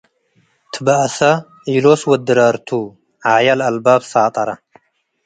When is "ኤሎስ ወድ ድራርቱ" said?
1.71-2.69